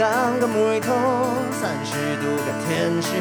[0.00, 0.94] 电钢个木头，
[1.60, 3.20] 三十度个天气，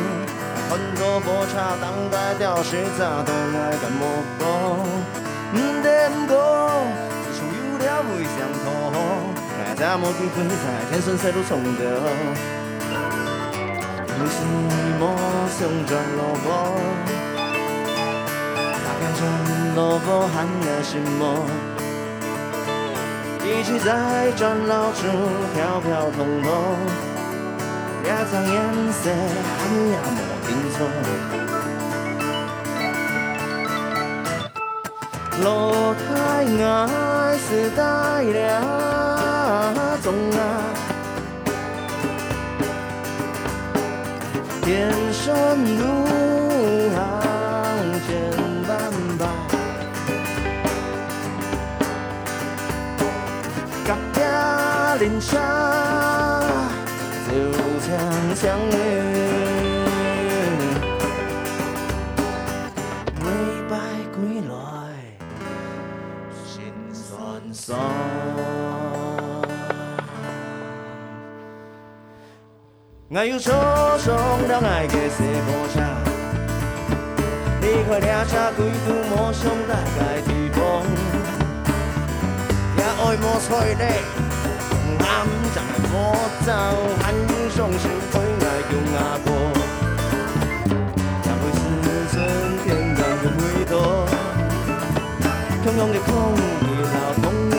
[0.69, 4.87] 很多波长当代吊饰咋都爱个木工，
[5.55, 6.81] 唔得唔过，
[7.25, 8.65] 只剩有了微相同，
[9.59, 10.55] 爱在莫记会在
[10.89, 11.99] 天生赛路冲的，
[14.07, 14.39] 不是
[15.01, 15.03] 梦
[15.49, 16.79] 想转落魄，
[18.71, 21.68] 大概转落魄还有什么？
[23.49, 25.07] 一起在转绕处
[25.55, 26.51] 飘飘通通，
[28.03, 28.53] 两张颜
[28.93, 29.57] 色还
[29.89, 30.77] 也没定错。
[35.41, 35.45] 路
[35.95, 36.07] 太
[36.63, 36.67] 爱
[37.37, 37.81] 是带
[38.23, 38.37] 了
[40.03, 40.39] 重啊，
[44.61, 44.67] 天
[45.11, 45.25] 生
[45.79, 45.83] 路
[55.09, 55.39] 林下
[57.27, 57.33] 就
[57.81, 57.89] 像
[58.35, 58.71] 相遇，
[63.19, 63.25] 未
[63.67, 63.73] 败
[64.13, 64.53] 归来
[66.45, 66.61] 心
[66.93, 67.79] 酸酸。
[73.15, 73.49] 爱有初
[74.05, 74.15] 衷，
[74.47, 75.81] 让爱结实无差。
[77.61, 80.59] 你快领下归途，莫想大概地方，
[82.77, 84.28] 也爱莫催泪。
[85.59, 85.93] 暗藏魔
[86.45, 86.49] 咒，
[87.03, 87.05] 暗
[87.55, 89.27] 中是最爱用阿婆，
[91.21, 91.61] 才会是
[92.11, 92.15] 春
[92.63, 93.01] 天的
[93.39, 93.73] 味道。
[95.61, 96.39] 汹涌的空气
[96.93, 97.58] 让童年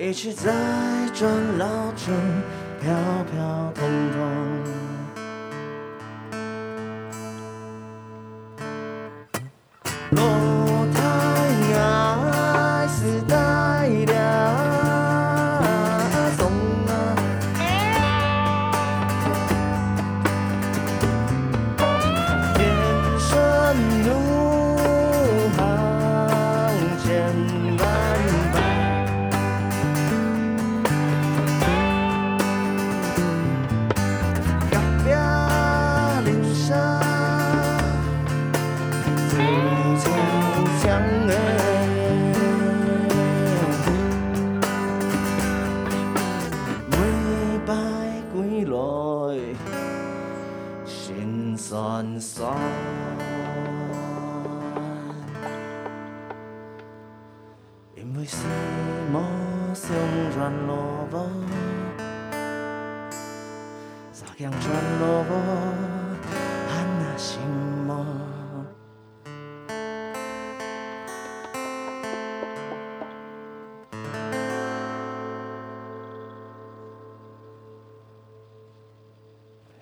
[0.00, 0.50] 一起在
[1.12, 2.14] 转老城
[2.80, 2.90] 飘
[3.30, 4.79] 飘通通。
[51.60, 53.49] sun song.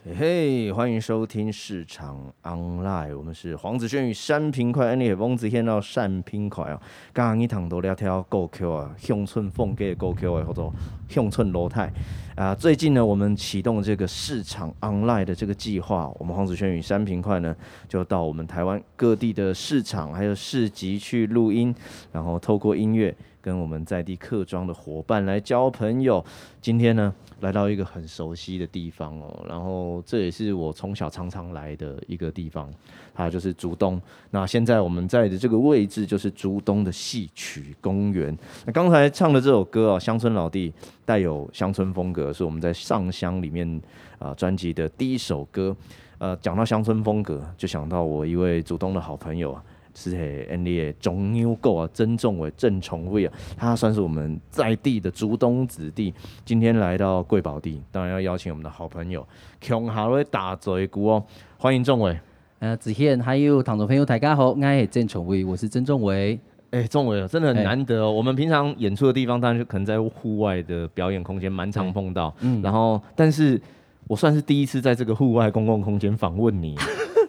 [0.04, 6.81] 嘿欢迎收听市场 online，我们是黄子轩与单平快，你也翁子轩到单平快哦。
[7.12, 10.70] 刚刚一堂都聊条高 Q 啊，乡村风格的高 Q 啊，或者
[11.09, 11.92] 乡村罗泰
[12.36, 12.54] 啊。
[12.54, 17.54] 最近呢，我们启动这个市场 online 的这个计划，我们黄子轩与单平快呢，
[17.88, 21.74] 就到我们台湾各地的市场还有市集去录音，
[22.12, 26.25] 然后透过音乐跟我们在地客庄的伙伴来交朋友。
[26.61, 32.73] 今天呢，来到一个很熟悉的地方哦，然后这也是我从小常常来的一个地方，
[33.15, 34.01] 它就是竹东。
[34.31, 38.37] 那现在我们在的这个位置就是竹东的戏曲公园。
[38.67, 40.71] 那刚才唱的这首歌啊，《乡村老弟》
[41.05, 43.81] 带有乡村风格，是我们在上香里面
[44.19, 45.77] 啊专辑的第一首歌。
[46.19, 49.63] 呃，讲到乡村风格，就想到我一位竹东的好朋友啊。
[50.00, 56.15] 是嘿，恩利种牛狗啊，曾仲伟、郑崇伟啊，他算是我们在地的竹东子弟。
[56.45, 59.27] 今天来到贵宝地，当然要邀请我们的好朋友
[59.60, 61.24] 琼哈瑞打嘴鼓哦，
[61.56, 62.16] 欢迎仲伟。
[62.60, 66.39] 呃，子宪还有听众朋友大家好，我是郑崇伟，我是曾仲伟。
[66.71, 68.06] 哎，仲伟真的很难得哦。
[68.06, 72.33] 欸、我们平常演出的地方，当然就可能在户外的表演空间，蛮常碰到。
[72.39, 73.60] 嗯，然后但是
[74.06, 76.77] 我算是第一次在这个户外公共空间访问你。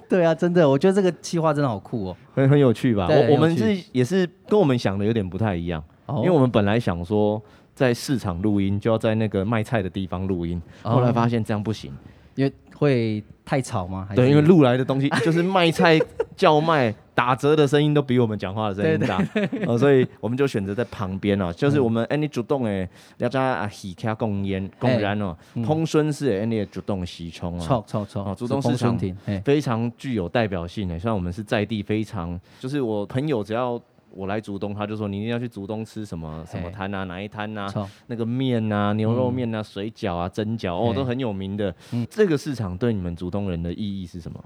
[0.12, 3.08] 对啊，真的，我觉得这个计划真的好酷哦，很很有趣吧？
[3.08, 7.42] 对我我们是也是跟我们想的有点不太一样，哦因为我们本来想说
[7.76, 11.94] 在市场录音，就要在那个卖菜的地方录音，哦后来发现这样不行。
[12.36, 14.06] 因为会太吵吗？
[14.08, 14.22] 还是？
[14.22, 16.00] 对，因为录来的东西 就是卖菜
[16.36, 19.22] 叫卖打折的声音都比我们讲话的声音大，
[19.68, 22.88] 呃，所以我们就选择在旁边哦，就是我们 any 主动哎，
[23.18, 25.36] 要加啊喜卡供烟供燃哦，
[25.66, 33.80] 通顺是 any 主动喜冲哦，错错错，哦，主动市场庭，非常具有代表性诶，虽然我们是在地非常，就是我朋友只要。
[34.12, 37.68] 我来竹东，他就说你一定要去竹东吃什么什么摊啊，哪一摊啊，
[38.08, 41.74] 那个面啊，牛肉面啊，水饺啊，蒸饺哦，都很有名的。
[42.10, 44.44] 这个市场对你们竹东人的意义是什么？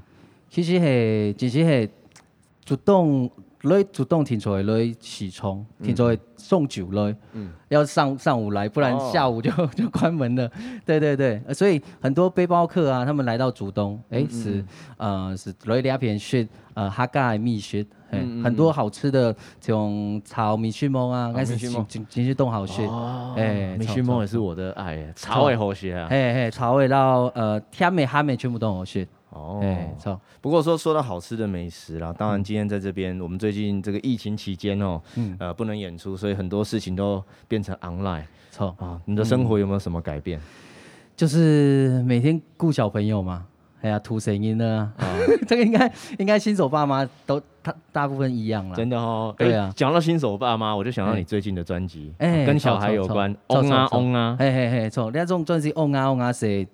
[0.50, 1.89] 其实嘿，其实嘿
[2.63, 3.30] 竹东
[3.63, 10.50] 来竹东停车来洗冲，停车送酒来，嗯，要上上午来，不然下午就 就关门了。
[10.86, 14.63] 对对对，所以很多背包客啊，他们来到竹东，哎，是
[14.98, 17.86] 呃是来两片雪，呃哈盖蜜雪。
[18.15, 22.88] 嗯、很多好吃的这种炒米血馍啊，还是金金金旭东好吃。
[23.36, 26.07] 哎，米血馍也是我的爱，炒也好吃啊。
[26.12, 29.07] 嘿嘿，炒味到呃甜美哈美全部都好吃。
[29.33, 29.62] 哦，
[30.00, 30.19] 错。
[30.39, 35.01] 不过说说到好吃的美食啦，当然今天在这边，我们最近这个疫情期间哦，
[35.39, 38.24] 呃不能演出，所以很多事情都变成 online。
[38.51, 40.39] 错啊，你的生活有没有什么改变？
[41.15, 43.45] 就是每天顾小朋友嘛。
[43.81, 44.89] 哎呀，吐声音呢？
[44.97, 45.06] 啊，
[45.45, 48.75] 这个应该应该新手爸妈都大大部分一样了。
[48.77, 49.74] 真的哦，对啊。
[49.75, 53.36] 讲到新手爸妈，我就想到你最近的专辑，哎，跟小孩有关。
[53.47, 56.65] 嗡啊嗡啊，嘿嘿嘿，错，那种专辑嗡啊嗡啊是，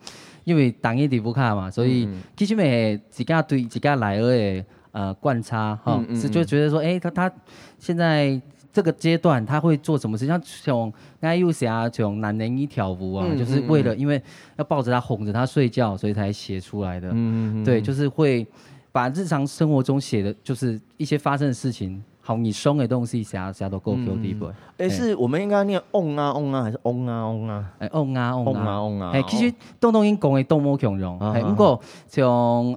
[0.50, 7.32] 因为当一地不卡嘛，所以其实每自家对自家来的呃观察哈，是就觉得说，哎，他他
[7.78, 8.42] 现在。
[8.72, 10.28] 这个阶段他会做什么事？
[10.28, 14.22] 像像那又侠从男人一条舞啊，嗯、就是为了因为
[14.58, 17.10] 要抱着他哄着他睡觉，所以才写出来的。
[17.10, 18.46] 嗯嗯对，就是会
[18.92, 22.02] 把日常生活中写的，就是一些发生的事情。
[22.30, 24.52] 好，你松的东西，啥啥都够 Q 的不？
[24.78, 27.66] 哎，是我们应该念嗡啊嗡啊，还是嗡啊嗡啊？
[27.80, 29.10] 哎，嗡啊嗡啊嗡啊！
[29.16, 32.24] 哎，其实东东音讲的动物强融，哎，不过像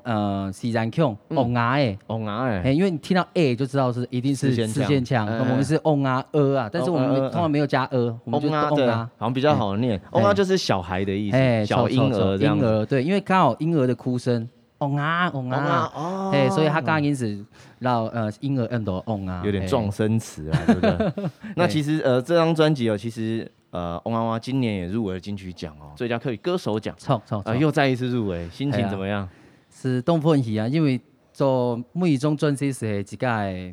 [0.04, 10.00] 呃自然腔嗡啊诶，嗡啊诶，哎，因为你听到 A 就知道是一定是四线腔，我们是嗡啊呃啊，但是我们通常没有加呃，我们就嗡啊，好像比较好念。
[10.12, 12.56] 嗡啊就是小孩的意思，小婴儿这样。
[12.56, 14.49] 婴儿对，因为刚好婴儿的哭声。
[14.84, 17.44] 嗡啊嗡啊，哦，哎，所以他刚刚因此
[17.79, 21.25] 让呃婴儿很多嗡啊，有点撞声词啊，对不对？
[21.56, 29.29] 那其实呃这张专辑哦，其实呃嗡啊嗡今年也入围了金曲奖哦，最佳客语歌手奖，错错啊又再一次入围，心情怎么样？
[29.70, 31.00] 是动奋喜啊，因为
[31.32, 33.73] 做每一种专辑是自家的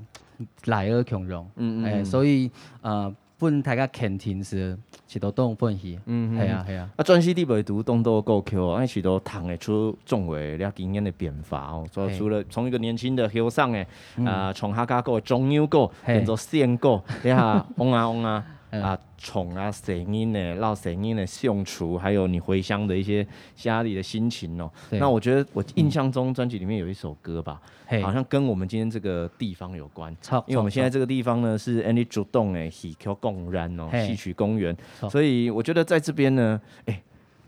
[0.66, 2.50] 来而强荣，嗯嗯，哎，所以
[2.82, 3.14] 呃。
[3.40, 4.78] 本大家肯定是
[5.08, 6.90] 许多动分析，嗯，系啊系啊。
[6.98, 11.88] 啊，专辑里边读动都够 Q 啊，许多谈得出种的了经验的变化哦。
[11.92, 13.88] 所以除了从一个年轻的后生诶，
[14.26, 18.46] 啊，从客家歌、中央歌变做线歌，你下嗡啊嗡啊。
[18.71, 23.25] 啊，宠啊，声音呢，绕声音的相处，还有你回乡的一些
[23.56, 24.71] 家里的心情哦。
[24.89, 30.16] 对那我觉得我印象中专辑里面有一首歌吧，嗯、好像跟我们今天这个地方有关。
[30.21, 34.76] 错因为我们现在这个地方呢是 Andy 主动诶，戏曲公园哦，戏曲公园，
[35.09, 37.02] 所以我觉得在这边呢，哎。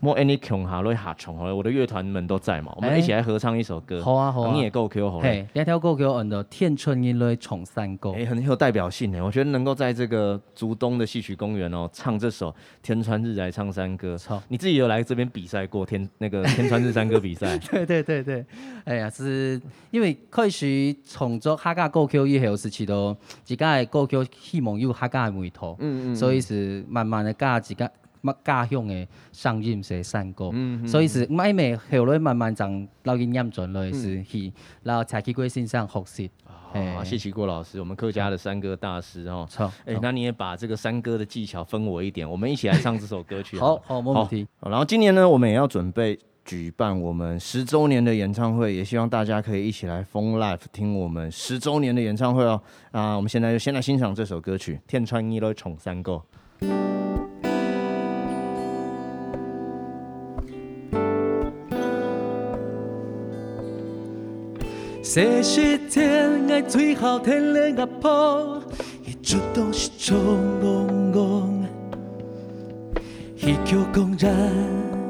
[0.04, 4.02] 莫 any 穷哈，来下穷好我的乐团们都在嘛，我们一起来合唱一首歌。
[4.02, 5.20] 好啊好啊，你也够 Q 好。
[5.20, 8.10] 嘿，两条够 Q，嗯的天春音来重山歌。
[8.10, 9.22] 哎，很有代表性哎。
[9.22, 12.50] 我觉得能够在这个竹东的戏曲公园哦，唱这首
[12.82, 14.16] 《天川日来唱山歌》。
[14.18, 17.56] 操，你自己有来这边比赛过天那个天川日山歌比赛？
[17.70, 18.44] 对对对对，
[18.84, 25.76] 哎呀，是因为开始创作客家够 Q 以后，是起到自家的够 Q 希望有客家的味道。
[25.78, 27.88] 嗯嗯，所以是慢慢的加自家。
[28.22, 34.52] 乜家乡的声音写山歌，嗯、所以是每每后来慢慢将老经验转来是去，
[34.82, 36.30] 然后蔡启贵先生学习。
[36.72, 39.46] 啊，谢启国老师，我们客家的山歌大师哦。
[39.46, 43.76] 错，哎，那你也把这个山歌的技巧分我一点，我们一起来唱这首歌曲好。
[43.76, 44.46] 好，好，没问题。
[44.60, 52.58] 然后今年呢，我们也要准备举办我们十周年的演唱会，也希望大家可以一起来疯 live 听我们十周年的演唱会哦。
[52.90, 56.22] 啊，我们现在就先来欣赏这首歌曲《天穿日来重山歌》。
[65.14, 68.62] 这些天爱最好天冷个破，
[69.04, 70.16] 一出都是冲
[70.62, 71.64] 隆隆，
[73.36, 74.34] 一口公然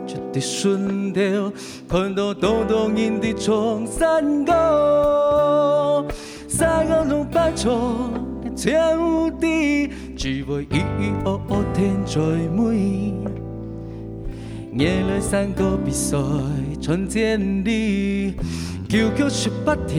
[0.04, 1.52] 绝对顺调，
[1.88, 6.04] 看到东东印的重山歌，
[6.48, 8.10] 山高路百重
[8.56, 13.14] 天无敌，只为一一哦哦天最美，
[14.76, 16.18] 夜来山歌比赛
[16.80, 18.34] 传千里。
[18.92, 19.96] 求求十八条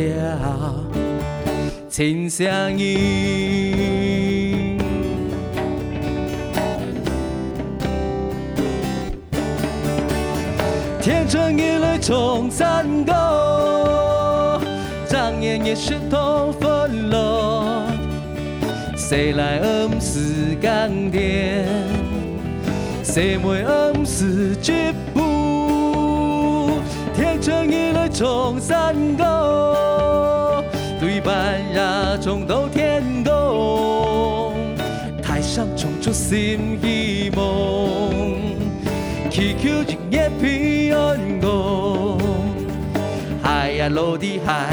[1.90, 4.78] 亲声音。
[11.02, 14.62] 天成一缕重山歌，
[15.08, 17.88] 张眼也是同分落。
[18.96, 21.66] 谁来暗示钢铁？
[23.02, 24.63] 谁为暗示局部？
[27.44, 30.64] 天成一缕重山歌，
[30.98, 34.54] 对半呀冲到天空，
[35.22, 37.44] 台上冲出新希望。
[39.30, 42.18] 祈求今夜平安歌，
[43.44, 44.70] 海呀落的海，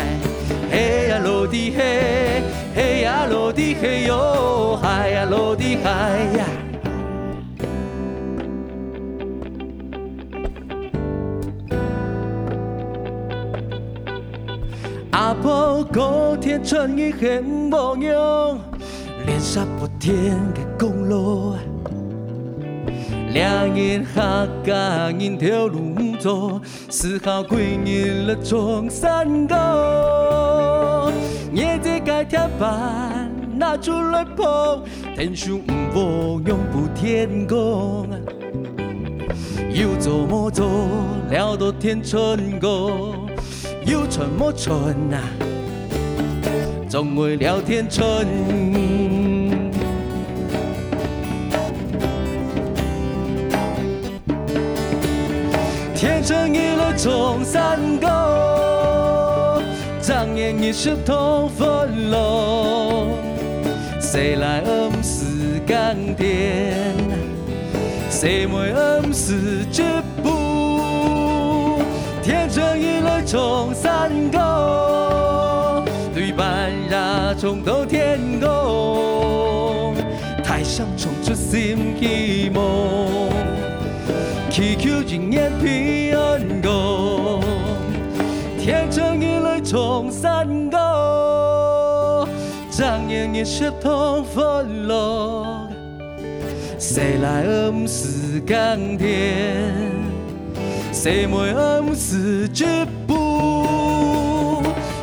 [0.71, 2.41] 黑呀落的黑，
[2.73, 5.91] 黑呀落的黑哟，海呀落的海
[6.39, 6.47] 呀。
[15.21, 18.59] 阿婆过天穿一黑模样，
[19.27, 20.15] 脸上不停
[20.55, 21.55] 的公路。
[23.35, 26.59] 两人客家人条路走，
[26.89, 31.12] 四号归你了中山高。
[31.53, 34.83] 夜在街天板拿出来碰，
[35.15, 35.61] 天上
[35.93, 38.09] 不永不天公。
[39.71, 40.67] 有做莫做，
[41.31, 42.91] 了到天春高，
[43.90, 45.18] 有春莫春呐，
[46.88, 48.25] 总会聊天春。
[55.92, 59.61] 天成一缕重山歌，
[60.00, 63.09] 张眼已是同分落。
[64.00, 66.76] 谁来暗示钢铁？
[68.09, 69.82] 谁为暗示局
[70.23, 70.50] 部？
[73.30, 79.94] 天成一缕重山歌，对半呀冲到天空，
[80.42, 82.64] 台上冲出新希望。
[84.50, 87.38] 祈求今年平安歌，
[88.58, 92.26] 天成一缕重山歌，
[92.68, 95.68] 张眼也是同分落。
[96.80, 99.70] 谁来暗示钢铁？
[100.92, 102.64] 谁为暗示局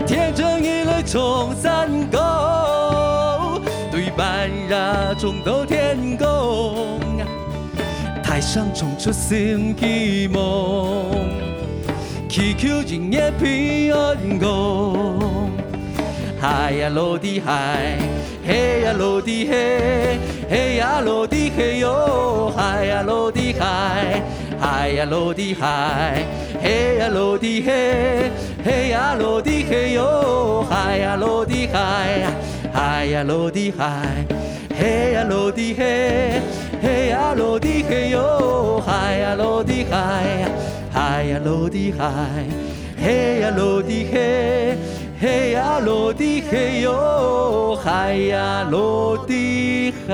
[0.07, 3.61] 天真一缕重山歌，
[3.91, 6.99] 对半呀冲到天空。
[8.23, 11.11] 台上冲出新希望，
[12.29, 14.93] 祈求今夜平安歌。
[16.39, 17.97] 海呀落的海，
[18.47, 22.53] 黑呀落的黑，黑呀落的黑哟。
[22.55, 24.21] 嗨呀落的嗨，
[24.57, 26.23] 嗨呀落的海，
[26.61, 28.31] 黑呀落的黑，
[28.67, 30.65] 黑呀罗的黑哟。
[30.69, 32.27] 海呀罗的海，
[32.73, 34.25] 海呀罗的海，
[34.77, 36.41] 黑呀罗的黑。
[36.81, 40.45] 嘿呀罗的嘿哟，海呀罗的海，
[40.91, 42.05] 海呀罗的海，
[43.01, 44.77] 嘿呀罗的嘿，
[45.19, 50.13] 嘿呀罗的嘿哟，海呀罗的海。